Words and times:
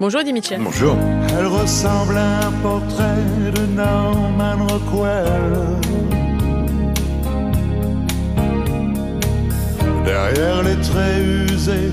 Bonjour 0.00 0.24
Mitchell. 0.24 0.60
Bonjour. 0.60 0.96
Elle 1.38 1.46
ressemble 1.46 2.18
à 2.18 2.48
un 2.48 2.52
portrait 2.64 3.22
de 3.54 3.64
Norman 3.76 4.66
Rockwell. 4.66 5.52
Derrière 10.04 10.64
les 10.64 10.80
traits 10.80 11.22
usés, 11.48 11.92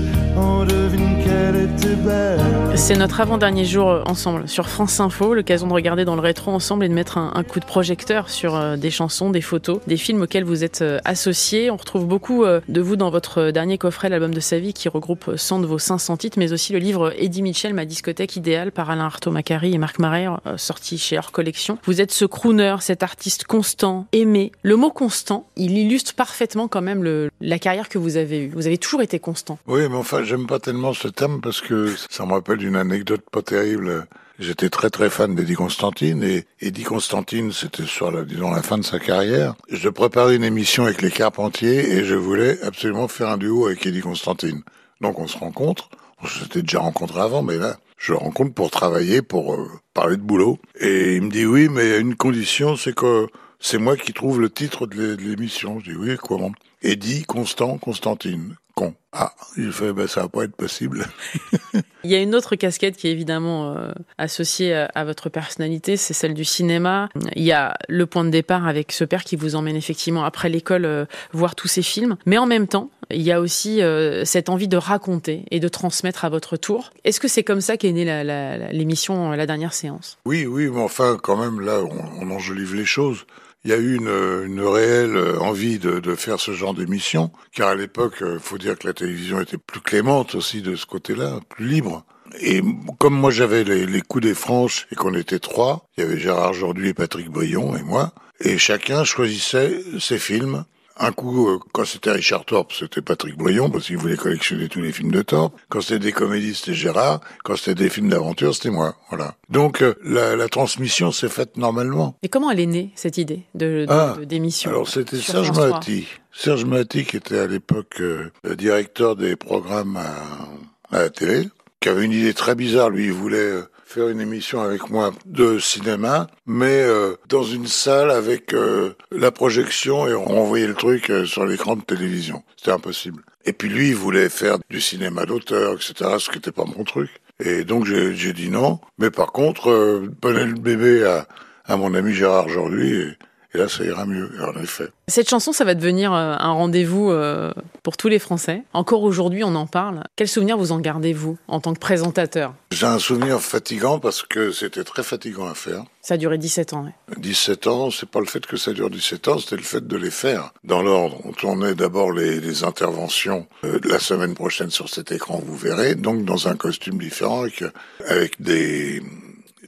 C'est 2.74 2.96
notre 2.96 3.20
avant-dernier 3.20 3.64
jour 3.64 3.88
euh, 3.88 4.02
ensemble 4.06 4.48
sur 4.48 4.68
France 4.68 4.98
Info, 4.98 5.34
l'occasion 5.34 5.68
de 5.68 5.72
regarder 5.72 6.04
dans 6.04 6.16
le 6.16 6.20
rétro 6.20 6.50
ensemble 6.50 6.84
et 6.84 6.88
de 6.88 6.94
mettre 6.94 7.16
un, 7.16 7.30
un 7.34 7.44
coup 7.44 7.60
de 7.60 7.64
projecteur 7.64 8.28
sur 8.28 8.56
euh, 8.56 8.76
des 8.76 8.90
chansons, 8.90 9.30
des 9.30 9.40
photos, 9.40 9.78
des 9.86 9.96
films 9.96 10.22
auxquels 10.22 10.44
vous 10.44 10.64
êtes 10.64 10.82
euh, 10.82 10.98
associés. 11.04 11.70
On 11.70 11.76
retrouve 11.76 12.06
beaucoup 12.06 12.44
de 12.44 12.80
vous 12.80 12.96
dans 12.96 13.10
votre 13.10 13.50
dernier 13.50 13.78
coffret, 13.78 14.08
l'album 14.08 14.34
de 14.34 14.40
sa 14.40 14.58
vie, 14.58 14.72
qui 14.72 14.88
regroupe 14.88 15.32
100 15.36 15.60
de 15.60 15.66
vos 15.66 15.78
500 15.78 16.16
titres, 16.16 16.38
mais 16.38 16.52
aussi 16.52 16.72
le 16.72 16.80
livre 16.80 17.12
Eddie 17.16 17.42
Mitchell, 17.42 17.72
ma 17.72 17.84
discothèque 17.84 18.36
idéale, 18.36 18.72
par 18.72 18.90
Alain 18.90 19.04
Artaud 19.04 19.30
Macari 19.30 19.74
et 19.74 19.78
Marc 19.78 19.98
Marais, 19.98 20.26
sorti 20.56 20.98
chez 20.98 21.18
Hors 21.18 21.30
Collection. 21.30 21.78
Vous 21.84 22.00
êtes 22.00 22.10
ce 22.10 22.24
crooner, 22.24 22.76
cet 22.80 23.02
artiste 23.02 23.44
constant, 23.44 24.06
aimé. 24.12 24.50
Le 24.62 24.76
mot 24.76 24.90
constant, 24.90 25.46
il 25.56 25.78
illustre 25.78 26.14
parfaitement 26.14 26.68
quand 26.68 26.82
même 26.82 27.04
le, 27.04 27.30
la 27.40 27.58
carrière 27.58 27.88
que 27.88 27.98
vous 27.98 28.16
avez 28.16 28.40
eue. 28.40 28.50
Vous 28.52 28.66
avez 28.66 28.78
toujours 28.78 29.02
été 29.02 29.18
constant. 29.18 29.58
Oui, 29.66 29.82
mais 29.88 29.96
enfin, 29.96 30.21
j'aime 30.22 30.46
pas 30.46 30.58
tellement 30.58 30.92
ce 30.94 31.08
terme 31.08 31.40
parce 31.40 31.60
que 31.60 31.94
ça 32.10 32.26
me 32.26 32.32
rappelle 32.32 32.62
une 32.62 32.76
anecdote 32.76 33.22
pas 33.30 33.42
terrible. 33.42 34.06
J'étais 34.38 34.70
très 34.70 34.90
très 34.90 35.10
fan 35.10 35.34
d'Eddie 35.34 35.54
Constantine 35.54 36.22
et 36.22 36.46
Eddie 36.60 36.82
Constantine, 36.82 37.52
c'était 37.52 37.84
sur 37.84 38.10
la, 38.10 38.24
disons, 38.24 38.50
la 38.50 38.62
fin 38.62 38.78
de 38.78 38.84
sa 38.84 38.98
carrière. 38.98 39.54
Je 39.68 39.88
préparais 39.88 40.36
une 40.36 40.44
émission 40.44 40.84
avec 40.84 41.02
les 41.02 41.10
Carpentiers 41.10 41.92
et 41.92 42.04
je 42.04 42.14
voulais 42.14 42.60
absolument 42.62 43.08
faire 43.08 43.28
un 43.28 43.36
duo 43.36 43.66
avec 43.66 43.86
Eddie 43.86 44.00
Constantine. 44.00 44.62
Donc 45.00 45.18
on 45.18 45.26
se 45.26 45.38
rencontre. 45.38 45.90
On 46.22 46.26
s'était 46.26 46.62
déjà 46.62 46.78
rencontré 46.78 47.20
avant, 47.20 47.42
mais 47.42 47.56
là, 47.56 47.76
je 47.98 48.12
le 48.12 48.18
rencontre 48.18 48.54
pour 48.54 48.70
travailler, 48.70 49.22
pour 49.22 49.54
euh, 49.54 49.68
parler 49.92 50.16
de 50.16 50.22
boulot. 50.22 50.58
Et 50.80 51.16
il 51.16 51.22
me 51.22 51.30
dit 51.30 51.44
oui, 51.44 51.68
mais 51.68 51.98
une 51.98 52.14
condition, 52.14 52.76
c'est 52.76 52.94
que 52.94 53.26
c'est 53.60 53.78
moi 53.78 53.96
qui 53.96 54.12
trouve 54.12 54.40
le 54.40 54.50
titre 54.50 54.86
de 54.86 55.14
l'émission. 55.14 55.78
Je 55.80 55.90
dis 55.90 55.96
oui, 55.96 56.16
comment? 56.20 56.52
Eddie 56.82 57.24
Constant 57.24 57.78
Constantine. 57.78 58.56
Con. 58.74 58.94
Ah, 59.12 59.32
il 59.58 59.70
fait, 59.70 59.92
ben 59.92 60.06
ça 60.06 60.22
va 60.22 60.28
pas 60.28 60.44
être 60.44 60.56
possible. 60.56 61.06
Il 62.04 62.10
y 62.10 62.14
a 62.14 62.20
une 62.20 62.34
autre 62.34 62.56
casquette 62.56 62.96
qui 62.96 63.06
est 63.06 63.10
évidemment 63.10 63.76
euh, 63.76 63.92
associée 64.16 64.74
à, 64.74 64.86
à 64.94 65.04
votre 65.04 65.28
personnalité, 65.28 65.98
c'est 65.98 66.14
celle 66.14 66.32
du 66.32 66.44
cinéma. 66.46 67.10
Il 67.36 67.42
y 67.42 67.52
a 67.52 67.76
le 67.90 68.06
point 68.06 68.24
de 68.24 68.30
départ 68.30 68.66
avec 68.66 68.90
ce 68.90 69.04
père 69.04 69.24
qui 69.24 69.36
vous 69.36 69.54
emmène 69.56 69.76
effectivement 69.76 70.24
après 70.24 70.48
l'école 70.48 70.86
euh, 70.86 71.04
voir 71.32 71.54
tous 71.54 71.68
ces 71.68 71.82
films, 71.82 72.16
mais 72.24 72.38
en 72.38 72.46
même 72.46 72.66
temps, 72.66 72.88
il 73.10 73.20
y 73.20 73.30
a 73.30 73.40
aussi 73.42 73.82
euh, 73.82 74.24
cette 74.24 74.48
envie 74.48 74.68
de 74.68 74.78
raconter 74.78 75.44
et 75.50 75.60
de 75.60 75.68
transmettre 75.68 76.24
à 76.24 76.30
votre 76.30 76.56
tour. 76.56 76.90
Est-ce 77.04 77.20
que 77.20 77.28
c'est 77.28 77.44
comme 77.44 77.60
ça 77.60 77.76
qu'est 77.76 77.92
née 77.92 78.06
la- 78.06 78.24
la- 78.24 78.56
la- 78.56 78.72
l'émission 78.72 79.32
euh, 79.32 79.36
La 79.36 79.46
dernière 79.46 79.74
séance? 79.74 80.16
Oui, 80.24 80.46
oui, 80.46 80.70
mais 80.72 80.80
enfin, 80.80 81.18
quand 81.22 81.36
même, 81.36 81.60
là, 81.60 81.82
on, 81.82 82.26
on 82.26 82.30
enjolive 82.30 82.74
les 82.74 82.86
choses. 82.86 83.26
Il 83.64 83.70
y 83.70 83.74
a 83.74 83.78
eu 83.78 83.96
une, 83.96 84.44
une 84.44 84.60
réelle 84.60 85.16
euh, 85.16 85.38
envie 85.38 85.78
de, 85.78 86.00
de 86.00 86.14
faire 86.16 86.40
ce 86.40 86.52
genre 86.52 86.74
d'émission, 86.74 87.30
car 87.54 87.68
à 87.68 87.74
l'époque, 87.74 88.16
il 88.20 88.40
faut 88.40 88.58
dire 88.58 88.76
que 88.76 88.88
la 88.88 88.92
télévision 88.92 89.40
était 89.40 89.58
plus 89.58 89.80
clémente 89.80 90.34
aussi 90.34 90.62
de 90.62 90.74
ce 90.74 90.84
côté-là, 90.84 91.38
plus 91.48 91.66
libre. 91.66 92.04
Et 92.40 92.60
comme 92.98 93.14
moi 93.14 93.30
j'avais 93.30 93.62
les, 93.62 93.86
les 93.86 94.00
coups 94.00 94.24
des 94.24 94.34
franches 94.34 94.86
et 94.90 94.94
qu'on 94.96 95.14
était 95.14 95.38
trois, 95.38 95.86
il 95.96 96.02
y 96.02 96.06
avait 96.06 96.18
Gérard 96.18 96.54
Jordu 96.54 96.88
et 96.88 96.94
Patrick 96.94 97.28
Brion 97.28 97.76
et 97.76 97.82
moi, 97.82 98.12
et 98.40 98.58
chacun 98.58 99.04
choisissait 99.04 99.80
ses 100.00 100.18
films. 100.18 100.64
Un 100.98 101.12
coup, 101.12 101.48
euh, 101.48 101.58
quand 101.72 101.84
c'était 101.84 102.10
Richard 102.12 102.44
Thorpe, 102.44 102.72
c'était 102.72 103.00
Patrick 103.02 103.36
Brion, 103.36 103.70
parce 103.70 103.86
qu'il 103.86 103.96
voulait 103.96 104.16
collectionner 104.16 104.68
tous 104.68 104.80
les 104.82 104.92
films 104.92 105.10
de 105.10 105.22
Thorpe. 105.22 105.58
Quand 105.68 105.80
c'était 105.80 105.98
des 105.98 106.12
comédies, 106.12 106.54
c'était 106.54 106.74
Gérard. 106.74 107.20
Quand 107.44 107.56
c'était 107.56 107.74
des 107.84 107.88
films 107.88 108.08
d'aventure, 108.10 108.54
c'était 108.54 108.70
moi. 108.70 108.94
Voilà. 109.08 109.34
Donc, 109.48 109.82
euh, 109.82 109.94
la, 110.04 110.36
la 110.36 110.48
transmission 110.48 111.10
s'est 111.12 111.28
faite 111.28 111.56
normalement. 111.56 112.16
Et 112.22 112.28
comment 112.28 112.50
elle 112.50 112.60
est 112.60 112.66
née 112.66 112.90
cette 112.94 113.18
idée 113.18 113.42
de, 113.54 113.84
de- 113.84 113.86
Ah, 113.88 114.16
de- 114.18 114.24
d'émission 114.24 114.70
Alors, 114.70 114.88
c'était 114.88 115.16
sur 115.16 115.32
Serge 115.32 115.46
France 115.46 115.56
3 115.56 115.68
Mahati. 115.70 116.06
Serge 116.32 116.64
Mahati, 116.64 117.04
qui 117.04 117.16
était 117.16 117.38
à 117.38 117.46
l'époque 117.46 118.00
euh, 118.00 118.30
le 118.44 118.54
directeur 118.56 119.16
des 119.16 119.34
programmes 119.36 119.96
à, 119.96 120.96
à 120.96 121.00
la 121.02 121.10
télé, 121.10 121.48
qui 121.80 121.88
avait 121.88 122.04
une 122.04 122.12
idée 122.12 122.34
très 122.34 122.54
bizarre. 122.54 122.90
Lui, 122.90 123.06
il 123.06 123.12
voulait 123.12 123.38
euh, 123.38 123.62
faire 123.92 124.08
une 124.08 124.22
émission 124.22 124.62
avec 124.62 124.88
moi 124.88 125.12
de 125.26 125.58
cinéma, 125.58 126.26
mais 126.46 126.82
euh, 126.82 127.14
dans 127.28 127.42
une 127.42 127.66
salle 127.66 128.10
avec 128.10 128.54
euh, 128.54 128.94
la 129.10 129.30
projection 129.30 130.08
et 130.08 130.14
on 130.14 130.24
renvoyait 130.24 130.66
le 130.66 130.74
truc 130.74 131.10
euh, 131.10 131.26
sur 131.26 131.44
l'écran 131.44 131.76
de 131.76 131.82
télévision. 131.82 132.42
C'était 132.56 132.70
impossible. 132.70 133.22
Et 133.44 133.52
puis 133.52 133.68
lui, 133.68 133.88
il 133.88 133.94
voulait 133.94 134.30
faire 134.30 134.56
du 134.70 134.80
cinéma 134.80 135.26
d'auteur, 135.26 135.74
etc., 135.74 135.92
ce 136.18 136.30
qui 136.30 136.36
n'était 136.36 136.52
pas 136.52 136.64
mon 136.64 136.84
truc. 136.84 137.10
Et 137.38 137.64
donc 137.64 137.84
j'ai 137.84 138.32
dit 138.32 138.48
non. 138.48 138.80
Mais 138.98 139.10
par 139.10 139.32
contre, 139.32 140.02
prenez 140.20 140.44
le 140.44 140.54
bébé 140.54 141.04
à, 141.04 141.26
à 141.66 141.76
mon 141.76 141.92
ami 141.92 142.14
Gérard 142.14 142.46
aujourd'hui, 142.46 143.14
et, 143.54 143.58
là 143.58 143.68
ça 143.68 143.84
ira 143.84 144.06
mieux. 144.06 144.30
En 144.42 144.60
effet. 144.60 144.88
Cette 145.08 145.28
chanson, 145.28 145.52
ça 145.52 145.64
va 145.64 145.74
devenir 145.74 146.12
euh, 146.12 146.34
un 146.38 146.52
rendez-vous 146.52 147.10
euh, 147.10 147.52
pour 147.82 147.96
tous 147.96 148.08
les 148.08 148.18
Français. 148.18 148.62
Encore 148.72 149.02
aujourd'hui, 149.02 149.44
on 149.44 149.54
en 149.54 149.66
parle. 149.66 150.04
Quel 150.16 150.28
souvenir 150.28 150.56
vous 150.56 150.72
en 150.72 150.80
gardez-vous 150.80 151.38
en 151.48 151.60
tant 151.60 151.74
que 151.74 151.78
présentateur? 151.78 152.54
J'ai 152.70 152.86
un 152.86 152.98
souvenir 152.98 153.40
fatigant 153.40 153.98
parce 153.98 154.22
que 154.22 154.52
c'était 154.52 154.84
très 154.84 155.02
fatigant 155.02 155.46
à 155.46 155.54
faire. 155.54 155.84
Ça 156.00 156.14
a 156.14 156.16
duré 156.16 156.38
17 156.38 156.72
ans. 156.72 156.84
ouais. 156.84 156.94
17 157.18 157.66
ans, 157.66 157.90
c'est 157.90 158.08
pas 158.08 158.20
le 158.20 158.26
fait 158.26 158.44
que 158.44 158.56
ça 158.56 158.72
dure 158.72 158.90
17 158.90 159.28
ans, 159.28 159.38
c'était 159.38 159.56
le 159.56 159.62
fait 159.62 159.86
de 159.86 159.96
les 159.96 160.10
faire 160.10 160.52
dans 160.64 160.82
l'ordre. 160.82 161.18
On 161.24 161.32
tournait 161.32 161.74
d'abord 161.74 162.12
les, 162.12 162.40
les 162.40 162.64
interventions 162.64 163.46
euh, 163.64 163.78
de 163.78 163.88
la 163.88 163.98
semaine 164.00 164.34
prochaine 164.34 164.70
sur 164.70 164.88
cet 164.88 165.12
écran, 165.12 165.40
vous 165.44 165.56
verrez, 165.56 165.94
donc 165.94 166.24
dans 166.24 166.48
un 166.48 166.56
costume 166.56 166.98
différent, 166.98 167.42
avec, 167.42 167.62
avec 168.08 168.40
des 168.42 169.02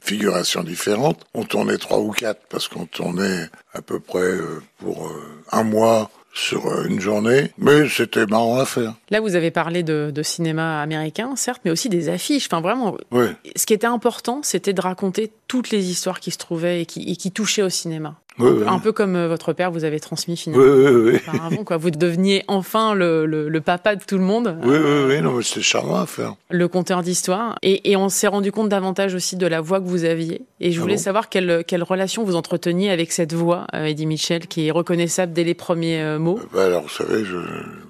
figurations 0.05 0.63
différentes. 0.63 1.25
On 1.33 1.43
tournait 1.43 1.77
trois 1.77 1.99
ou 1.99 2.11
quatre 2.11 2.41
parce 2.49 2.67
qu'on 2.67 2.85
tournait 2.85 3.49
à 3.73 3.81
peu 3.81 3.99
près 3.99 4.19
euh, 4.19 4.61
pour 4.77 5.07
euh, 5.07 5.43
un 5.51 5.63
mois 5.63 6.09
sur 6.33 6.67
euh, 6.67 6.85
une 6.87 6.99
journée, 6.99 7.51
mais 7.57 7.87
c'était 7.89 8.25
marrant 8.25 8.59
à 8.59 8.65
faire. 8.65 8.93
Là, 9.09 9.21
vous 9.21 9.35
avez 9.35 9.51
parlé 9.51 9.83
de, 9.83 10.11
de 10.13 10.23
cinéma 10.23 10.81
américain, 10.81 11.35
certes, 11.35 11.61
mais 11.65 11.71
aussi 11.71 11.89
des 11.89 12.09
affiches. 12.09 12.47
Enfin, 12.51 12.61
vraiment, 12.61 12.97
Oui, 13.11 13.27
ce 13.55 13.65
qui 13.65 13.73
était 13.73 13.87
important, 13.87 14.41
c'était 14.43 14.73
de 14.73 14.81
raconter 14.81 15.31
toutes 15.47 15.69
les 15.71 15.89
histoires 15.89 16.19
qui 16.19 16.31
se 16.31 16.37
trouvaient 16.37 16.81
et 16.81 16.85
qui, 16.85 17.09
et 17.09 17.15
qui 17.15 17.31
touchaient 17.31 17.63
au 17.63 17.69
cinéma. 17.69 18.15
Oui, 18.39 18.49
oui. 18.57 18.63
Un 18.67 18.79
peu 18.79 18.91
comme 18.91 19.15
euh, 19.15 19.27
votre 19.27 19.53
père 19.53 19.71
vous 19.71 19.83
avez 19.83 19.99
transmis 19.99 20.35
finalement. 20.37 20.65
Oui, 20.65 20.85
oui, 20.87 21.11
oui. 21.13 21.19
Auparavant, 21.27 21.63
quoi. 21.63 21.77
Vous 21.77 21.91
deveniez 21.91 22.43
enfin 22.47 22.93
le, 22.93 23.25
le, 23.25 23.49
le 23.49 23.61
papa 23.61 23.95
de 23.95 24.03
tout 24.03 24.17
le 24.17 24.23
monde, 24.23 24.57
Oui, 24.63 24.77
oui, 24.77 25.03
oui, 25.07 25.21
non, 25.21 25.33
mais 25.33 25.43
c'était 25.43 25.61
charmant 25.61 25.95
à 25.97 26.05
faire. 26.05 26.35
le 26.49 26.67
conteur 26.67 27.01
d'histoire. 27.01 27.57
Et, 27.61 27.91
et 27.91 27.95
on 27.95 28.09
s'est 28.09 28.27
rendu 28.27 28.51
compte 28.51 28.69
davantage 28.69 29.13
aussi 29.13 29.35
de 29.37 29.47
la 29.47 29.61
voix 29.61 29.79
que 29.79 29.85
vous 29.87 30.03
aviez. 30.05 30.41
Et 30.59 30.71
je 30.71 30.79
Ah 30.79 30.81
voulais 30.81 30.95
bon 30.95 31.01
savoir 31.01 31.29
quelle, 31.29 31.63
quelle 31.67 31.83
relation 31.83 32.23
vous 32.23 32.35
entreteniez 32.35 32.89
avec 32.89 33.11
cette 33.11 33.33
voix, 33.33 33.67
euh, 33.73 33.85
Eddie 33.85 34.05
Mitchell, 34.05 34.47
qui 34.47 34.67
est 34.67 34.71
reconnaissable 34.71 35.33
dès 35.33 35.43
les 35.43 35.53
premiers 35.53 36.01
euh, 36.01 36.19
mots. 36.19 36.39
Bah 36.53 36.65
alors, 36.65 36.83
vous 36.83 36.89
savez, 36.89 37.23
je, 37.25 37.37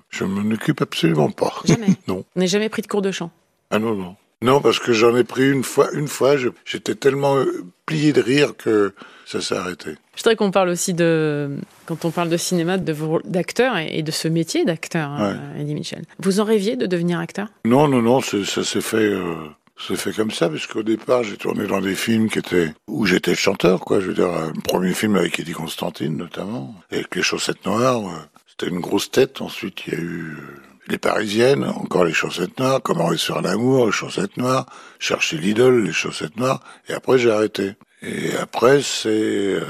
je 0.09 0.23
m'en 0.25 0.49
occupe 0.53 0.81
absolument 0.81 1.31
pas. 1.31 1.53
Jamais. 1.65 1.87
non. 2.07 2.23
On 2.35 2.39
n'est 2.39 2.47
jamais 2.47 2.69
pris 2.69 2.81
de 2.81 2.87
cours 2.87 3.01
de 3.01 3.11
chant? 3.11 3.31
Ah 3.71 3.79
non, 3.79 3.95
non. 3.95 4.15
Non, 4.41 4.61
parce 4.61 4.79
que 4.79 4.93
j'en 4.93 5.15
ai 5.15 5.23
pris 5.23 5.49
une 5.49 5.63
fois, 5.63 5.89
une 5.93 6.07
fois, 6.07 6.35
j'étais 6.65 6.95
tellement 6.95 7.37
euh, 7.37 7.63
plié 7.85 8.13
de 8.13 8.21
rire 8.21 8.53
que 8.57 8.93
ça 9.25 9.41
s'est 9.41 9.55
arrêté. 9.55 9.91
Je 10.15 10.21
voudrais 10.21 10.35
qu'on 10.35 10.51
parle 10.51 10.69
aussi 10.69 10.93
de, 10.93 11.57
quand 11.85 12.05
on 12.05 12.11
parle 12.11 12.29
de 12.29 12.37
cinéma, 12.37 12.77
de 12.77 12.93
vos 12.93 13.07
rôles 13.07 13.23
d'acteur 13.25 13.77
et, 13.77 14.03
de 14.03 14.11
ce 14.11 14.27
métier 14.27 14.65
d'acteur, 14.65 15.09
hein, 15.09 15.39
Eddie 15.57 15.73
Mitchell. 15.73 16.03
Vous 16.19 16.39
en 16.39 16.43
rêviez 16.43 16.75
de 16.75 16.85
devenir 16.85 17.19
acteur? 17.19 17.47
Non, 17.65 17.87
non, 17.87 18.01
non, 18.01 18.21
ça 18.21 18.63
s'est 18.63 18.81
fait, 18.81 18.97
euh, 18.97 19.35
c'est 19.77 19.95
fait 19.95 20.11
comme 20.11 20.31
ça, 20.31 20.49
parce 20.49 20.67
qu'au 20.67 20.83
départ, 20.83 21.23
j'ai 21.23 21.37
tourné 21.37 21.65
dans 21.67 21.81
des 21.81 21.95
films 21.95 22.29
qui 22.29 22.39
étaient, 22.39 22.73
où 22.87 23.05
j'étais 23.05 23.35
chanteur, 23.35 23.79
quoi. 23.79 23.99
Je 23.99 24.07
veux 24.07 24.13
dire, 24.13 24.29
un 24.29 24.53
premier 24.63 24.93
film 24.93 25.15
avec 25.15 25.39
Eddie 25.39 25.53
Constantine, 25.53 26.15
notamment, 26.15 26.75
avec 26.91 27.15
les 27.15 27.23
chaussettes 27.23 27.65
noires, 27.65 28.07
euh, 28.07 28.19
c'était 28.47 28.71
une 28.71 28.79
grosse 28.79 29.11
tête. 29.11 29.41
Ensuite, 29.41 29.87
il 29.87 29.93
y 29.93 29.97
a 29.97 29.99
eu 29.99 30.37
euh, 30.39 30.74
les 30.87 30.97
Parisiennes, 30.97 31.63
encore 31.65 32.05
les 32.05 32.13
chaussettes 32.13 32.59
noires, 32.59 32.79
Comment 32.83 33.05
réussir 33.07 33.41
l'amour, 33.41 33.85
les 33.87 33.91
chaussettes 33.91 34.37
noires, 34.37 34.65
Chercher 34.99 35.37
l'idole, 35.37 35.83
les 35.85 35.91
chaussettes 35.93 36.37
noires, 36.37 36.61
et 36.89 36.93
après, 36.93 37.17
j'ai 37.17 37.31
arrêté. 37.31 37.73
Et 38.03 38.35
après, 38.39 38.81
c'est 38.81 39.09
euh, 39.09 39.61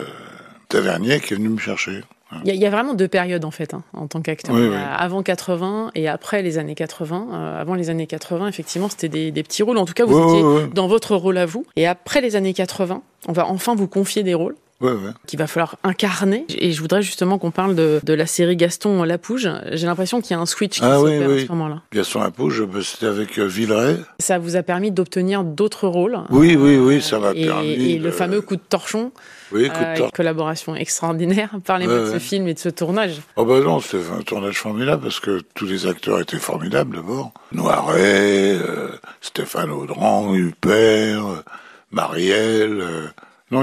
Tavernier 0.69 1.19
qui 1.19 1.34
est 1.34 1.38
venu 1.38 1.50
me 1.50 1.57
chercher. 1.60 2.04
Il 2.44 2.48
y, 2.48 2.51
a- 2.51 2.54
il 2.56 2.60
y 2.60 2.66
a 2.66 2.69
vraiment 2.69 2.95
deux 2.95 3.07
périodes 3.07 3.45
en 3.45 3.51
fait 3.51 3.74
hein, 3.74 3.84
en 3.94 4.07
tant 4.07 4.19
qu'acteur. 4.22 4.54
Oui, 4.56 4.68
oui. 4.68 4.75
Avant 4.75 5.22
80 5.24 5.92
et 5.95 6.10
après 6.10 6.42
les 6.42 6.57
années 6.57 6.75
80. 6.75 7.28
Euh, 7.31 7.62
avant 7.62 7.75
les 7.75 7.89
années 7.89 8.07
80, 8.07 8.48
effectivement, 8.48 8.89
c'était 8.89 9.07
des, 9.10 9.31
des 9.31 9.44
petits 9.44 9.63
rôles. 9.63 9.78
En 9.78 9.86
tout 9.86 9.94
cas, 9.94 10.04
vous 10.06 10.18
étiez 10.30 10.44
oui. 10.44 10.62
dans 10.74 10.88
votre 10.88 11.16
rôle 11.16 11.38
à 11.38 11.45
vous. 11.45 11.66
Et 11.78 11.88
après 11.88 12.19
les 12.22 12.36
années 12.36 12.54
80, 12.54 13.04
on 13.28 13.31
va 13.31 13.45
enfin 13.48 13.75
vous 13.75 13.88
confier 13.88 14.24
des 14.24 14.34
rôles. 14.34 14.56
Ouais, 14.86 14.92
ouais. 14.92 15.12
qu'il 15.28 15.40
va 15.40 15.48
falloir 15.48 15.78
incarner. 15.84 16.46
Et 16.50 16.72
je 16.72 16.82
voudrais 16.82 17.02
justement 17.02 17.38
qu'on 17.38 17.52
parle 17.52 17.76
de, 17.76 18.00
de 18.04 18.14
la 18.14 18.26
série 18.26 18.56
Gaston 18.56 19.04
Lapouge. 19.04 19.50
J'ai 19.72 19.86
l'impression 19.88 20.22
qu'il 20.22 20.32
y 20.32 20.34
a 20.38 20.42
un 20.42 20.46
switch 20.46 20.80
qui 20.80 20.84
Ah 20.86 21.02
oui, 21.02 21.12
s'opère 21.14 21.30
à 21.30 21.34
oui. 21.34 21.44
ce 21.46 21.52
moment-là. 21.52 21.82
Gaston 21.94 22.22
Lapouge, 22.22 22.64
bah, 22.66 22.80
c'était 22.84 23.08
avec 23.08 23.38
euh, 23.40 23.46
Villeray. 23.46 23.98
Ça 24.20 24.38
vous 24.40 24.56
a 24.56 24.64
permis 24.64 24.92
d'obtenir 24.92 25.44
d'autres 25.44 25.88
rôles. 25.88 26.20
Oui, 26.30 26.56
oui, 26.56 26.78
oui, 26.78 27.02
ça 27.02 27.20
m'a 27.20 27.32
et, 27.34 27.46
permis. 27.46 27.70
et 27.94 27.98
le 27.98 28.06
de- 28.06 28.12
fameux 28.12 28.42
coup 28.42 28.56
de 28.56 28.62
torchon, 28.68 29.12
Oui, 29.52 29.68
coup 29.70 29.76
euh, 29.76 29.94
de 29.94 29.98
tor- 29.98 30.06
une 30.08 30.12
collaboration 30.12 30.76
extraordinaire. 30.76 31.50
Parlez-moi 31.66 31.96
Ouais, 31.96 32.06
de 32.08 32.12
ce 32.14 32.20
film 32.20 32.48
et 32.48 32.54
de 32.54 32.60
ce 32.60 32.70
tournage. 32.70 33.22
Oh 33.36 33.46
bah 33.46 33.60
non, 33.62 33.80
c'était 33.80 34.04
un 34.18 34.22
tournage 34.22 34.60
formidable 34.60 35.04
parce 35.04 35.20
que 35.20 35.42
tous 35.54 35.66
les 35.66 35.88
acteurs 35.88 36.20
étaient 36.20 36.38
formidables 36.38 36.96
d'abord. 36.98 37.32
Noiret, 37.52 38.54
euh, 38.56 38.90
Stéphane 39.22 39.70
Audran, 39.72 40.34
Huppert, 40.36 41.26
euh, 41.28 41.44
Marielle. 41.92 42.82
euh, 42.82 43.08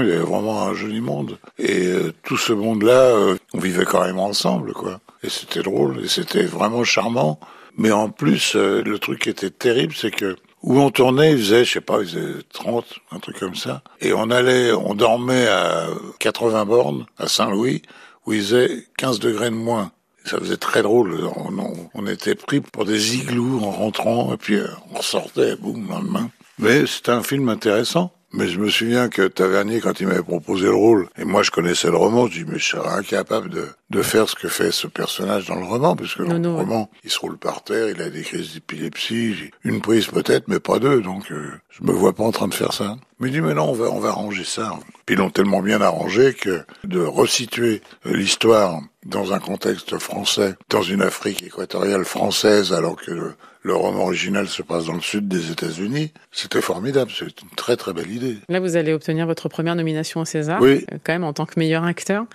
il 0.01 0.09
y 0.09 0.11
avait 0.11 0.21
vraiment 0.21 0.63
un 0.63 0.73
joli 0.73 1.01
monde. 1.01 1.37
Et 1.57 1.87
euh, 1.87 2.13
tout 2.23 2.37
ce 2.37 2.53
monde-là, 2.53 2.91
euh, 2.91 3.37
on 3.53 3.59
vivait 3.59 3.85
même 3.93 4.19
ensemble, 4.19 4.73
quoi. 4.73 4.99
Et 5.23 5.29
c'était 5.29 5.63
drôle, 5.63 6.03
et 6.03 6.07
c'était 6.07 6.43
vraiment 6.43 6.83
charmant. 6.83 7.39
Mais 7.77 7.91
en 7.91 8.09
plus, 8.09 8.55
euh, 8.55 8.83
le 8.83 8.99
truc 8.99 9.21
qui 9.21 9.29
était 9.29 9.49
terrible, 9.49 9.93
c'est 9.95 10.11
que 10.11 10.35
où 10.61 10.79
on 10.79 10.91
tournait, 10.91 11.33
il 11.33 11.39
faisait, 11.39 11.65
je 11.65 11.73
sais 11.73 11.81
pas, 11.81 11.99
il 11.99 12.07
faisait 12.07 12.41
30, 12.53 12.85
un 13.11 13.19
truc 13.19 13.37
comme 13.37 13.55
ça. 13.55 13.81
Et 13.99 14.13
on 14.13 14.29
allait, 14.29 14.71
on 14.71 14.95
dormait 14.95 15.47
à 15.47 15.87
80 16.19 16.65
bornes, 16.65 17.05
à 17.17 17.27
Saint-Louis, 17.27 17.81
où 18.25 18.31
il 18.31 18.41
faisait 18.41 18.85
15 18.97 19.19
degrés 19.19 19.49
de 19.49 19.55
moins. 19.55 19.91
Ça 20.23 20.39
faisait 20.39 20.55
très 20.55 20.81
drôle. 20.81 21.27
On, 21.35 21.89
on, 21.93 22.07
était 22.07 22.35
pris 22.35 22.61
pour 22.61 22.85
des 22.85 23.17
igloos 23.17 23.59
en 23.61 23.71
rentrant, 23.71 24.33
et 24.33 24.37
puis 24.37 24.57
on 24.93 25.01
sortait, 25.01 25.57
boum, 25.57 25.85
le 25.85 25.89
lendemain. 25.89 26.29
Mais 26.59 26.85
c'était 26.85 27.11
un 27.11 27.23
film 27.23 27.49
intéressant. 27.49 28.13
Mais 28.33 28.47
je 28.47 28.59
me 28.59 28.69
souviens 28.69 29.09
que 29.09 29.27
Tavernier, 29.27 29.79
quand 29.79 29.99
il 29.99 30.07
m'avait 30.07 30.23
proposé 30.23 30.65
le 30.65 30.73
rôle, 30.73 31.07
et 31.19 31.23
moi 31.23 31.43
je 31.43 31.51
connaissais 31.51 31.89
le 31.89 31.97
roman, 31.97 32.27
je 32.27 32.39
dis 32.39 32.45
mais 32.45 32.57
je 32.57 32.65
serais 32.65 32.89
incapable 32.89 33.49
de, 33.49 33.67
de 33.93 34.01
faire 34.01 34.27
ce 34.27 34.35
que 34.35 34.47
fait 34.47 34.71
ce 34.71 34.87
personnage 34.87 35.45
dans 35.47 35.55
le 35.55 35.65
roman, 35.65 35.95
puisque 35.95 36.19
dans 36.23 36.39
Non, 36.39 36.53
le 36.55 36.59
roman, 36.63 36.89
il 37.03 37.09
se 37.11 37.19
roule 37.19 37.37
par 37.37 37.63
terre, 37.63 37.89
il 37.89 38.01
a 38.01 38.09
des 38.09 38.21
crises 38.23 38.53
d'épilepsie, 38.53 39.51
une 39.63 39.81
prise 39.81 40.07
peut-être, 40.07 40.47
mais 40.47 40.59
pas 40.59 40.79
deux, 40.79 41.01
donc 41.01 41.31
euh, 41.31 41.51
je 41.69 41.83
me 41.83 41.91
vois 41.91 42.13
pas 42.13 42.23
en 42.23 42.31
train 42.31 42.47
de 42.47 42.53
faire 42.53 42.73
ça. 42.73 42.97
Mais 43.19 43.29
il 43.29 43.31
dit 43.31 43.41
mais 43.41 43.53
non, 43.53 43.69
on 43.69 43.73
va, 43.73 43.85
on 43.91 43.99
va 43.99 44.09
arranger 44.09 44.43
ça. 44.43 44.73
Puis 45.05 45.15
ils 45.15 45.19
l'ont 45.19 45.29
tellement 45.29 45.61
bien 45.61 45.79
arrangé 45.81 46.33
que 46.33 46.63
de 46.83 46.99
resituer 46.99 47.81
l'histoire 48.05 48.79
dans 49.05 49.33
un 49.33 49.39
contexte 49.39 49.97
français, 49.97 50.55
dans 50.69 50.81
une 50.81 51.01
Afrique 51.01 51.43
équatoriale 51.43 52.05
française, 52.05 52.71
alors 52.73 52.95
que 52.95 53.11
le, 53.11 53.33
le 53.61 53.75
roman 53.75 54.03
original 54.03 54.47
se 54.47 54.61
passe 54.61 54.85
dans 54.85 54.93
le 54.93 55.01
sud 55.01 55.27
des 55.27 55.51
États-Unis, 55.51 56.11
c'était 56.31 56.61
formidable. 56.61 57.11
C'est 57.17 57.41
une 57.41 57.49
très 57.55 57.75
très 57.77 57.93
belle 57.93 58.11
idée. 58.11 58.37
Là, 58.49 58.59
vous 58.61 58.75
allez 58.77 58.93
obtenir 58.93 59.25
votre 59.25 59.47
première 59.49 59.75
nomination 59.75 60.21
au 60.21 60.25
César, 60.25 60.61
Oui. 60.61 60.85
euh, 60.91 60.97
quand 61.03 61.13
même 61.13 61.23
en 61.25 61.33
tant 61.33 61.45
que 61.45 61.53
meilleur 61.57 61.83
acteur. 61.85 62.25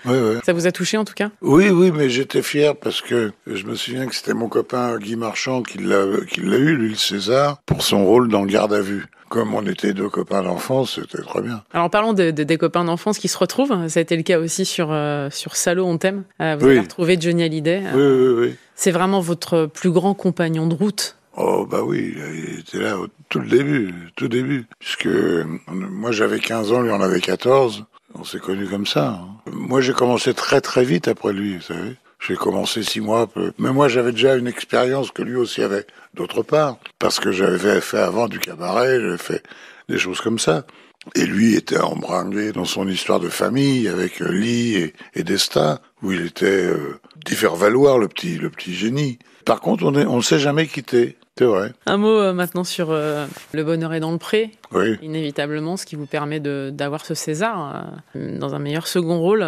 Ça 0.45 0.53
vous 0.53 0.67
a 0.67 0.73
touché 0.73 0.97
en 0.99 1.05
tout 1.05 1.15
cas? 1.15 1.31
Oui, 1.49 1.71
oui, 1.71 1.91
mais 1.93 2.11
j'étais 2.11 2.43
fier 2.43 2.77
parce 2.77 3.01
que 3.01 3.33
je 3.47 3.65
me 3.65 3.75
souviens 3.75 4.07
que 4.07 4.15
c'était 4.15 4.35
mon 4.35 4.49
copain 4.49 4.99
Guy 4.99 5.17
Marchand 5.17 5.63
qui 5.63 5.79
l'a 5.79 6.05
eu, 6.05 6.27
lui, 6.77 6.91
le 6.91 6.95
César, 6.95 7.59
pour 7.65 7.83
son 7.83 8.05
rôle 8.05 8.29
dans 8.29 8.45
Garde 8.45 8.75
à 8.75 8.83
vue. 8.83 9.07
Comme 9.31 9.55
on 9.55 9.63
était 9.67 9.95
deux 9.95 10.11
copains 10.11 10.43
d'enfance, 10.43 10.97
c'était 11.01 11.23
très 11.23 11.41
bien. 11.41 11.63
Alors 11.73 11.89
parlons 11.89 12.13
de, 12.13 12.31
de- 12.31 12.45
des 12.45 12.57
copains 12.59 12.85
d'enfance 12.85 13.19
qui 13.19 13.29
se 13.29 13.39
retrouvent. 13.39 13.89
Ça 13.89 14.01
a 14.01 14.03
été 14.03 14.15
le 14.17 14.23
cas 14.23 14.39
aussi 14.39 14.67
sur 14.67 14.89
euh, 14.93 15.29
sur 15.31 15.57
Salaud 15.57 15.87
on 15.87 15.97
t'aime. 15.97 16.25
Euh, 16.43 16.57
vous 16.59 16.67
Oui. 16.67 16.73
avez 16.73 16.81
retrouvé 16.81 17.17
Johnny 17.21 17.43
Hallyday. 17.45 17.83
Oui, 17.95 18.03
oui, 18.03 18.35
oui. 18.49 18.55
C'est 18.75 18.91
vraiment 18.91 19.21
votre 19.21 19.65
plus 19.67 19.91
grand 19.91 20.13
compagnon 20.15 20.67
de 20.67 20.75
route. 20.75 21.17
Oh 21.37 21.67
bah 21.71 21.83
oui, 21.85 22.15
il 22.17 22.59
était 22.61 22.79
là 22.79 22.99
au 22.99 23.07
tout 23.29 23.39
le 23.41 23.49
début, 23.49 23.95
tout 24.17 24.29
début. 24.29 24.67
Puisque 24.81 25.07
euh, 25.07 25.45
moi 25.71 26.11
j'avais 26.11 26.41
15 26.41 26.73
ans, 26.73 26.81
lui 26.83 26.91
en 26.91 27.01
avait 27.01 27.21
14. 27.21 27.85
On 28.15 28.25
s'est 28.25 28.39
connus 28.41 28.69
comme 28.69 28.87
ça. 28.87 29.21
hein. 29.21 29.29
Moi 29.53 29.81
j'ai 29.81 29.93
commencé 29.93 30.35
très 30.35 30.61
très 30.61 30.85
vite 30.85 31.09
après 31.09 31.33
lui, 31.33 31.57
vous 31.57 31.63
savez. 31.63 31.97
J'ai 32.27 32.35
commencé 32.35 32.83
six 32.83 33.01
mois, 33.01 33.29
peu. 33.29 33.53
mais 33.59 33.71
moi 33.73 33.87
j'avais 33.89 34.11
déjà 34.13 34.35
une 34.35 34.49
expérience 34.49 35.13
que 35.13 35.23
lui 35.23 35.37
aussi 35.37 35.63
avait 35.63 35.87
d'autre 36.15 36.43
part, 36.43 36.79
parce 36.99 37.21
que 37.21 37.31
j'avais 37.31 37.81
fait 37.81 37.99
avant 37.99 38.27
du 38.27 38.41
cabaret, 38.41 39.01
j'avais 39.01 39.19
fait 39.19 39.43
des 39.89 39.99
choses 39.99 40.21
comme 40.21 40.39
ça. 40.39 40.67
Et 41.15 41.27
lui 41.27 41.55
était 41.55 41.79
embringué 41.79 42.51
dans 42.53 42.65
son 42.65 42.89
histoire 42.89 43.21
de 43.21 43.29
famille 43.29 43.87
avec 43.89 44.21
euh, 44.21 44.31
Lee 44.33 44.75
et, 44.75 44.95
et 45.15 45.23
Destin, 45.23 45.79
où 46.03 46.11
il 46.13 46.27
était 46.27 46.47
euh, 46.47 46.99
faire 47.29 47.55
valoir 47.55 47.99
le 47.99 48.09
petit, 48.09 48.37
le 48.37 48.51
petit 48.51 48.75
génie. 48.75 49.19
Par 49.45 49.61
contre, 49.61 49.85
on 49.85 49.95
est, 49.95 50.05
on 50.07 50.21
s'est 50.21 50.41
jamais 50.41 50.67
quitté, 50.67 51.17
c'est 51.39 51.45
vrai. 51.45 51.73
Un 51.87 51.97
mot 51.99 52.19
euh, 52.19 52.33
maintenant 52.33 52.65
sur 52.65 52.89
euh, 52.91 53.27
Le 53.53 53.63
bonheur 53.63 53.95
est 53.95 54.01
dans 54.01 54.11
le 54.11 54.19
pré, 54.19 54.51
Oui. 54.73 54.97
inévitablement, 55.03 55.77
ce 55.77 55.87
qui 55.87 55.95
vous 55.95 56.07
permet 56.07 56.41
d'avoir 56.41 57.05
ce 57.05 57.15
César 57.15 57.87
euh, 58.17 58.39
dans 58.39 58.57
un 58.57 58.59
meilleur 58.59 58.89
second 58.89 59.21
rôle. 59.21 59.47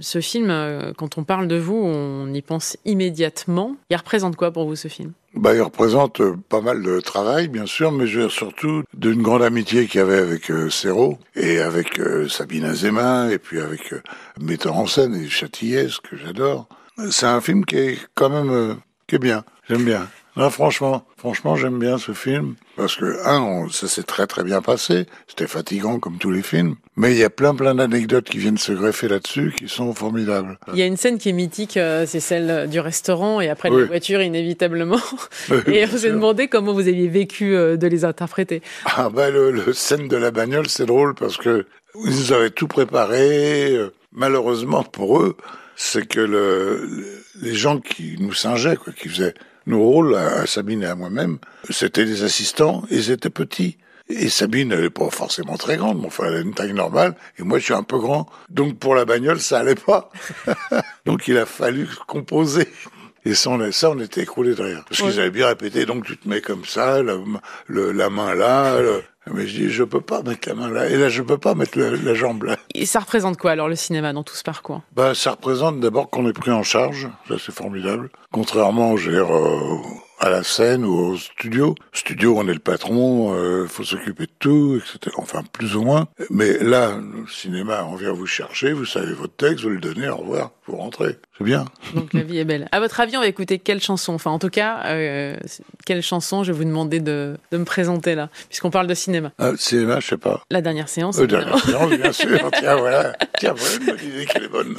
ce 0.00 0.20
film, 0.20 0.92
quand 0.96 1.18
on 1.18 1.24
parle 1.24 1.48
de 1.48 1.56
vous, 1.56 1.74
on 1.74 2.32
y 2.32 2.42
pense 2.42 2.76
immédiatement. 2.84 3.76
Il 3.90 3.96
représente 3.96 4.36
quoi 4.36 4.52
pour 4.52 4.66
vous 4.66 4.76
ce 4.76 4.86
film? 4.86 5.12
Bah, 5.34 5.54
il 5.54 5.60
représente 5.60 6.22
pas 6.48 6.60
mal 6.60 6.82
de 6.82 7.00
travail, 7.00 7.48
bien 7.48 7.66
sûr, 7.66 7.90
mais 7.90 8.06
surtout 8.28 8.84
d'une 8.94 9.20
grande 9.22 9.42
amitié 9.42 9.86
qu'il 9.86 9.98
y 9.98 10.02
avait 10.02 10.18
avec 10.18 10.50
Serrault 10.70 11.18
et 11.34 11.58
avec 11.58 12.00
Sabine 12.28 12.64
Azema 12.64 13.32
et 13.32 13.38
puis 13.38 13.60
avec 13.60 13.94
metteur 14.40 14.76
en 14.76 14.86
scène 14.86 15.14
et 15.14 15.28
Châtillès, 15.28 15.98
que 15.98 16.16
j'adore. 16.16 16.68
C'est 17.10 17.26
un 17.26 17.40
film 17.40 17.64
qui 17.64 17.76
est 17.76 17.98
quand 18.14 18.30
même 18.30 18.76
qui 19.06 19.16
est 19.16 19.20
bien. 19.20 19.44
J'aime 19.68 19.84
bien. 19.84 20.06
Non, 20.36 20.50
franchement, 20.50 21.06
franchement, 21.16 21.56
j'aime 21.56 21.78
bien 21.78 21.96
ce 21.96 22.12
film 22.12 22.56
parce 22.76 22.96
que 22.96 23.24
un, 23.26 23.40
on- 23.40 23.68
ça 23.70 23.88
s'est 23.88 24.02
très 24.02 24.26
très 24.26 24.44
bien 24.44 24.60
passé. 24.60 25.06
C'était 25.28 25.46
fatigant 25.46 25.98
comme 25.98 26.18
tous 26.18 26.30
les 26.30 26.42
films, 26.42 26.76
mais 26.96 27.12
il 27.12 27.16
y 27.18 27.24
a 27.24 27.30
plein 27.30 27.54
plein 27.54 27.74
d'anecdotes 27.74 28.26
qui 28.28 28.36
viennent 28.36 28.58
se 28.58 28.72
greffer 28.72 29.08
là-dessus 29.08 29.54
qui 29.56 29.66
sont 29.68 29.94
formidables. 29.94 30.58
Il 30.72 30.78
y 30.78 30.82
a 30.82 30.86
une 30.86 30.98
scène 30.98 31.16
qui 31.18 31.30
est 31.30 31.32
mythique, 31.32 31.78
euh, 31.78 32.04
c'est 32.06 32.20
celle 32.20 32.68
du 32.68 32.80
restaurant 32.80 33.40
et 33.40 33.48
après 33.48 33.70
Oui. 33.70 33.80
la 33.80 33.86
voiture, 33.86 34.20
inévitablement. 34.20 35.00
Oui, 35.50 35.56
Et 35.68 35.84
on 35.86 35.96
s'est 35.96 36.10
demandé 36.10 36.48
comment 36.48 36.72
vous 36.74 36.86
aviez 36.88 37.08
vécu 37.08 37.54
euh, 37.56 37.76
de 37.78 37.86
les 37.86 38.04
interpréter. 38.04 38.60
Ah 38.84 39.08
bah 39.08 39.30
le, 39.30 39.50
le 39.50 39.72
scène 39.72 40.06
de 40.08 40.16
la 40.16 40.30
bagnole, 40.30 40.68
c'est 40.68 40.86
drôle 40.86 41.14
parce 41.14 41.36
que 41.38 41.66
ils 42.04 42.10
nous 42.14 42.32
avaient 42.32 42.50
tout 42.50 42.68
préparé. 42.68 43.72
Euh, 43.74 43.90
Malheureusement 44.12 44.82
pour 44.82 45.20
eux, 45.22 45.36
c'est 45.76 46.06
que 46.08 46.20
le, 46.20 46.80
le- 46.86 47.06
les 47.42 47.54
gens 47.54 47.78
qui 47.80 48.16
nous 48.18 48.32
singeaient, 48.32 48.76
quoi, 48.76 48.92
qui 48.94 49.08
faisaient 49.10 49.34
nos 49.66 49.80
rôles, 49.80 50.14
à, 50.14 50.40
à 50.42 50.46
Sabine 50.46 50.82
et 50.82 50.86
à 50.86 50.94
moi-même, 50.94 51.38
c'était 51.70 52.04
des 52.04 52.22
assistants 52.22 52.84
et 52.90 52.96
ils 52.96 53.10
étaient 53.10 53.30
petits. 53.30 53.78
Et 54.08 54.28
Sabine, 54.28 54.70
elle 54.72 54.84
est 54.84 54.90
pas 54.90 55.10
forcément 55.10 55.56
très 55.56 55.76
grande, 55.76 56.00
mais 56.00 56.06
enfin, 56.06 56.24
elle 56.28 56.34
a 56.36 56.40
une 56.40 56.54
taille 56.54 56.72
normale, 56.72 57.16
et 57.38 57.42
moi, 57.42 57.58
je 57.58 57.64
suis 57.64 57.74
un 57.74 57.82
peu 57.82 57.98
grand. 57.98 58.28
Donc, 58.50 58.78
pour 58.78 58.94
la 58.94 59.04
bagnole, 59.04 59.40
ça 59.40 59.58
allait 59.58 59.74
pas. 59.74 60.10
donc, 61.06 61.26
il 61.28 61.36
a 61.38 61.46
fallu 61.46 61.88
composer. 62.06 62.68
Et 63.24 63.34
ça, 63.34 63.50
on, 63.50 63.60
a- 63.60 63.72
ça, 63.72 63.90
on 63.90 63.98
était 63.98 64.22
écroulés 64.22 64.54
de 64.54 64.62
rire. 64.62 64.84
Parce 64.88 65.00
Ouais. 65.00 65.10
qu'ils 65.10 65.18
avaient 65.20 65.30
bien 65.32 65.48
répété, 65.48 65.84
donc 65.86 66.04
tu 66.04 66.16
te 66.16 66.28
mets 66.28 66.40
comme 66.40 66.64
ça, 66.64 67.02
la, 67.02 67.16
le- 67.66 67.90
la 67.90 68.08
main 68.08 68.34
là. 68.36 68.80
le- 68.80 69.02
Mais 69.32 69.46
je 69.46 69.56
dis, 69.56 69.70
je 69.70 69.84
peux 69.84 70.00
pas 70.00 70.22
mettre 70.22 70.48
la 70.48 70.54
main 70.54 70.70
là. 70.70 70.88
Et 70.88 70.96
là, 70.96 71.08
je 71.08 71.22
peux 71.22 71.38
pas 71.38 71.54
mettre 71.54 71.78
la, 71.78 71.90
la 71.90 72.14
jambe 72.14 72.44
là. 72.44 72.56
Et 72.74 72.86
ça 72.86 73.00
représente 73.00 73.36
quoi 73.36 73.52
alors 73.52 73.68
le 73.68 73.76
cinéma 73.76 74.12
dans 74.12 74.22
tout 74.22 74.34
ce 74.36 74.44
parcours? 74.44 74.82
Bah, 74.94 75.14
ça 75.14 75.32
représente 75.32 75.80
d'abord 75.80 76.10
qu'on 76.10 76.28
est 76.28 76.32
pris 76.32 76.50
en 76.50 76.62
charge. 76.62 77.08
Ça, 77.28 77.34
c'est 77.38 77.54
formidable. 77.54 78.10
Contrairement, 78.32 78.96
je 78.96 79.10
veux 79.10 79.16
dire, 79.16 79.34
euh, 79.34 79.78
à 80.20 80.30
la 80.30 80.42
scène 80.42 80.84
ou 80.84 80.94
au 80.94 81.16
studio. 81.16 81.74
Studio, 81.92 82.34
on 82.38 82.48
est 82.48 82.54
le 82.54 82.58
patron, 82.58 83.34
euh, 83.34 83.66
faut 83.66 83.84
s'occuper 83.84 84.24
de 84.24 84.32
tout, 84.38 84.80
etc. 84.80 85.14
Enfin, 85.18 85.42
plus 85.52 85.76
ou 85.76 85.82
moins. 85.82 86.06
Mais 86.30 86.58
là, 86.58 86.96
le 86.96 87.26
cinéma, 87.28 87.84
on 87.84 87.96
vient 87.96 88.12
vous 88.12 88.26
chercher, 88.26 88.72
vous 88.72 88.84
savez 88.84 89.12
votre 89.12 89.36
texte, 89.36 89.64
vous 89.64 89.70
le 89.70 89.78
donnez, 89.78 90.08
au 90.08 90.16
revoir, 90.16 90.52
vous 90.66 90.76
rentrez. 90.76 91.16
C'est 91.38 91.44
bien. 91.44 91.66
Donc 91.94 92.12
la 92.14 92.22
vie 92.22 92.38
est 92.38 92.44
belle. 92.44 92.66
À 92.72 92.80
votre 92.80 92.98
avis, 93.00 93.16
on 93.16 93.20
va 93.20 93.26
écouter 93.26 93.58
quelle 93.58 93.80
chanson? 93.80 94.14
Enfin, 94.14 94.30
en 94.30 94.38
tout 94.38 94.48
cas, 94.48 94.82
euh, 94.86 95.36
quelle 95.84 96.02
chanson 96.02 96.44
je 96.44 96.52
vais 96.52 96.58
vous 96.58 96.64
demander 96.64 97.00
de, 97.00 97.36
de 97.52 97.58
me 97.58 97.64
présenter 97.64 98.14
là, 98.14 98.30
puisqu'on 98.48 98.70
parle 98.70 98.86
de 98.86 98.94
cinéma. 98.94 99.32
Le 99.38 99.56
cinéma, 99.56 100.00
je 100.00 100.06
sais 100.06 100.16
pas. 100.16 100.42
La 100.50 100.62
dernière 100.62 100.88
séance. 100.88 101.18
Euh, 101.18 101.24
évidemment. 101.24 101.44
dernière 101.44 101.60
séance, 101.60 101.90
bien 101.90 102.12
sûr. 102.12 102.50
Tiens, 102.58 102.76
voilà. 102.76 103.12
Tiens, 103.38 103.54
voilà 103.54 104.02
une 104.02 104.08
idée 104.08 104.26
qu'elle 104.26 104.44
est 104.44 104.48
bonne. 104.48 104.76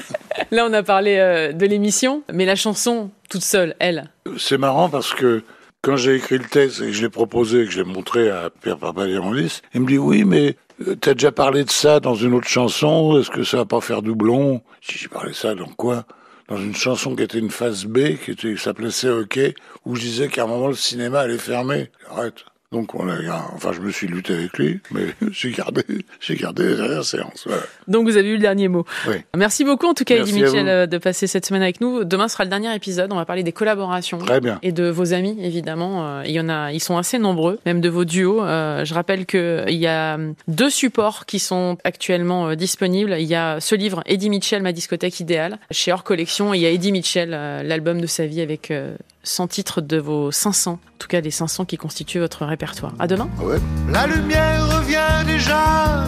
Là, 0.51 0.65
on 0.67 0.73
a 0.73 0.81
parlé 0.83 1.17
euh, 1.17 1.51
de 1.53 1.65
l'émission, 1.65 2.23
mais 2.33 2.45
la 2.45 2.55
chanson 2.55 3.11
toute 3.29 3.43
seule, 3.43 3.75
elle. 3.79 4.09
C'est 4.37 4.57
marrant 4.57 4.89
parce 4.89 5.13
que 5.13 5.43
quand 5.83 5.95
j'ai 5.95 6.15
écrit 6.15 6.39
le 6.39 6.45
texte 6.45 6.81
et 6.81 6.87
que 6.87 6.91
je 6.91 7.01
l'ai 7.03 7.09
proposé, 7.09 7.65
que 7.65 7.71
je 7.71 7.77
l'ai 7.83 7.85
montré 7.85 8.29
à 8.31 8.49
Pierre 8.61 8.77
Papadiamolis, 8.77 9.61
il 9.75 9.81
me 9.81 9.87
dit 9.87 9.97
oui, 9.99 10.23
mais 10.23 10.55
euh, 10.87 10.95
t'as 10.95 11.13
déjà 11.13 11.31
parlé 11.31 11.63
de 11.63 11.69
ça 11.69 11.99
dans 11.99 12.15
une 12.15 12.33
autre 12.33 12.47
chanson, 12.47 13.19
est-ce 13.19 13.29
que 13.29 13.43
ça 13.43 13.57
va 13.57 13.65
pas 13.65 13.79
faire 13.79 14.01
doublon? 14.01 14.61
Si 14.81 14.97
j'ai 14.97 15.07
parlé 15.07 15.31
de 15.31 15.35
ça 15.35 15.53
dans 15.53 15.67
quoi? 15.67 16.05
Dans 16.47 16.57
une 16.57 16.75
chanson 16.75 17.15
qui 17.15 17.23
était 17.23 17.39
une 17.39 17.51
phase 17.51 17.85
B, 17.85 18.15
qui, 18.15 18.57
s'appelait 18.57 18.91
C'est 18.91 19.09
OK, 19.09 19.39
où 19.85 19.95
je 19.95 20.01
disais 20.01 20.27
qu'à 20.29 20.43
un 20.43 20.47
moment 20.47 20.67
le 20.67 20.75
cinéma 20.75 21.19
allait 21.21 21.37
fermer. 21.37 21.91
Arrête. 22.09 22.45
Donc 22.73 22.95
on 22.95 23.07
a, 23.07 23.15
enfin 23.53 23.71
je 23.71 23.79
me 23.79 23.91
suis 23.91 24.07
lutté 24.07 24.33
avec 24.33 24.57
lui, 24.57 24.81
mais 24.91 25.05
j'ai 25.31 25.51
gardé, 25.51 25.83
j'ai 26.19 26.35
gardé 26.35 26.67
les 26.67 26.75
dernières 26.75 27.05
séances. 27.05 27.45
Voilà. 27.45 27.63
Donc 27.87 28.09
vous 28.09 28.17
avez 28.17 28.27
eu 28.27 28.33
le 28.33 28.41
dernier 28.41 28.67
mot. 28.67 28.85
Oui. 29.07 29.15
Merci 29.37 29.63
beaucoup 29.63 29.87
en 29.87 29.93
tout 29.93 30.03
cas, 30.03 30.17
Eddie 30.17 30.43
euh, 30.43 30.85
de 30.85 30.97
passer 30.97 31.27
cette 31.27 31.45
semaine 31.45 31.61
avec 31.61 31.79
nous. 31.79 32.03
Demain 32.03 32.27
sera 32.27 32.43
le 32.43 32.49
dernier 32.49 32.75
épisode. 32.75 33.13
On 33.13 33.15
va 33.15 33.23
parler 33.23 33.43
des 33.43 33.53
collaborations. 33.53 34.17
Très 34.17 34.41
bien. 34.41 34.59
Et 34.63 34.73
de 34.73 34.89
vos 34.89 35.13
amis, 35.13 35.37
évidemment. 35.41 36.07
Euh, 36.07 36.23
Il 36.25 36.31
y 36.31 36.41
en 36.41 36.49
a, 36.49 36.73
ils 36.73 36.81
sont 36.81 36.97
assez 36.97 37.19
nombreux, 37.19 37.57
même 37.65 37.79
de 37.79 37.87
vos 37.87 38.03
duos. 38.03 38.43
Euh, 38.43 38.83
je 38.83 38.93
rappelle 38.93 39.25
que 39.25 39.63
il 39.69 39.77
y 39.77 39.87
a 39.87 40.19
deux 40.49 40.69
supports 40.69 41.25
qui 41.25 41.39
sont 41.39 41.77
actuellement 41.85 42.49
euh, 42.49 42.55
disponibles. 42.55 43.15
Il 43.17 43.27
y 43.27 43.35
a 43.35 43.59
ce 43.61 43.75
livre, 43.75 44.01
Eddie 44.05 44.29
Mitchell, 44.29 44.61
ma 44.61 44.73
discothèque 44.73 45.19
idéale, 45.21 45.57
chez 45.71 45.93
Hors 45.93 46.03
Collection. 46.03 46.53
Et 46.53 46.57
il 46.57 46.61
y 46.61 46.65
a 46.65 46.71
Eddie 46.71 46.91
Mitchell, 46.91 47.31
euh, 47.33 47.63
l'album 47.63 48.01
de 48.01 48.07
sa 48.07 48.25
vie 48.25 48.41
avec 48.41 48.71
euh, 48.71 48.95
100 49.27 49.47
titres 49.47 49.81
de 49.81 49.97
vos 49.97 50.31
500. 50.31 50.71
En 50.71 50.79
tout 50.99 51.07
cas, 51.07 51.19
les 51.21 51.31
500 51.31 51.65
qui 51.65 51.77
constituent 51.77 52.19
votre 52.19 52.45
répertoire. 52.45 52.93
À 52.97 53.07
demain. 53.07 53.27
Ouais. 53.41 53.57
La 53.89 54.07
lumière 54.07 54.65
revient 54.77 55.25
déjà 55.25 56.05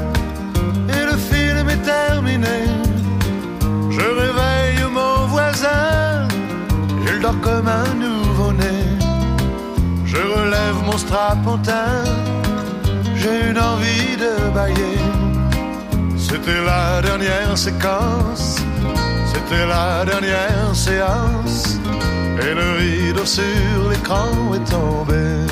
et 0.87 1.05
le 1.05 1.17
film 1.17 1.69
est 1.69 1.83
terminé. 1.83 2.59
Je 3.91 3.99
réveille 3.99 4.83
mon 4.91 5.27
voisin, 5.27 6.27
il 7.05 7.19
dort 7.19 7.39
comme 7.41 7.67
un 7.67 7.93
nouveau-né. 7.95 8.77
Je 10.05 10.17
relève 10.17 10.75
mon 10.85 10.97
strapontin, 10.97 12.03
j'ai 13.15 13.49
une 13.49 13.59
envie 13.59 14.15
de 14.17 14.53
bailler. 14.53 14.97
C'était 16.17 16.63
la 16.65 17.01
dernière 17.01 17.57
séquence, 17.57 18.57
c'était 19.25 19.65
la 19.65 20.05
dernière 20.05 20.73
séance. 20.73 21.78
Et 22.41 22.53
le 22.53 22.67
rideau 22.77 23.25
sur 23.25 23.89
l'écran 23.89 24.53
est 24.55 24.69
tombé. 24.69 25.45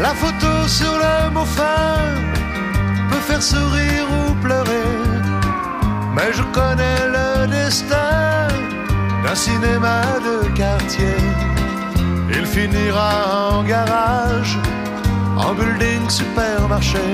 La 0.00 0.12
photo 0.14 0.52
sur 0.66 0.94
le 1.04 1.30
mot 1.30 1.44
fin 1.44 2.12
peut 3.10 3.24
faire 3.28 3.42
sourire 3.42 4.06
ou 4.18 4.34
pleurer. 4.42 4.90
Mais 6.14 6.32
je 6.32 6.42
connais 6.58 7.00
le 7.16 7.46
destin 7.46 8.48
d'un 9.24 9.34
cinéma 9.34 10.02
de 10.26 10.48
quartier. 10.54 11.16
Il 12.30 12.46
finira 12.46 13.50
en 13.52 13.62
garage, 13.64 14.58
en 15.36 15.54
building 15.54 16.08
supermarché. 16.08 17.06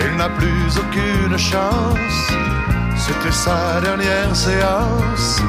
Il 0.00 0.16
n'a 0.16 0.28
plus 0.28 0.78
aucune 0.82 1.38
chance, 1.38 2.18
c'était 3.06 3.32
sa 3.32 3.80
dernière 3.80 4.34
séance. 4.34 5.40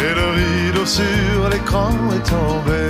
Et 0.00 0.12
le 0.14 0.26
rideau 0.38 0.86
sur 0.86 1.48
l'écran 1.50 1.92
est 2.16 2.26
tombé. 2.28 2.89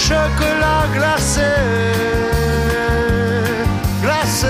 mes 0.00 0.06
chocolats 0.06 0.86
glacés, 0.94 1.40
glacés. 4.02 4.46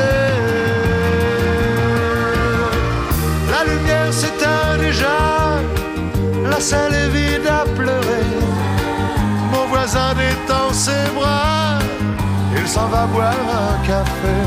La 3.50 3.64
lumière 3.64 4.12
s'éteint 4.12 4.78
déjà, 4.78 5.18
la 6.48 6.60
salle 6.60 6.94
est 6.94 7.08
vide 7.08 7.46
à 7.48 7.64
pleurer. 7.76 8.28
Mon 9.52 9.66
voisin 9.66 10.14
détend 10.14 10.72
ses 10.72 11.06
bras, 11.14 11.78
il 12.56 12.66
s'en 12.68 12.88
va 12.88 13.06
boire 13.06 13.32
un 13.32 13.86
café. 13.86 14.38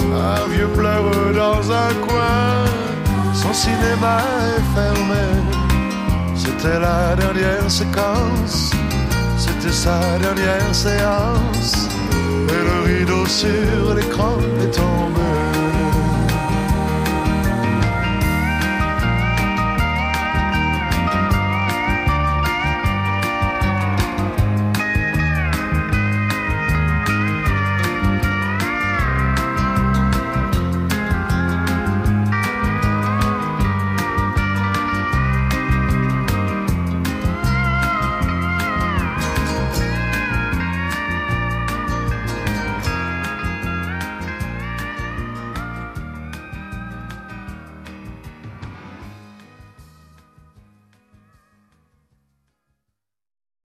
Un 0.00 0.48
vieux 0.52 0.68
pleure 0.68 1.10
dans 1.34 1.70
un 1.70 1.92
coin, 2.06 2.64
son 3.34 3.52
cinéma 3.52 4.18
est 4.56 4.66
fermé. 4.74 5.26
C'était 6.34 6.78
la 6.80 7.14
dernière 7.16 7.70
séquence, 7.70 8.70
c'était 9.48 9.72
sa 9.72 10.18
dernière 10.18 10.74
séance. 10.74 11.88
Et 12.48 12.62
le 12.70 12.98
rideau 12.98 13.26
sur 13.26 13.94
l'écran 13.94 14.38
est 14.62 14.70
tombé. 14.70 15.27